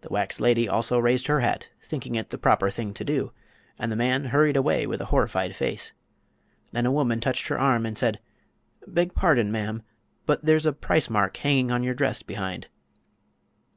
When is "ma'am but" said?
9.52-10.44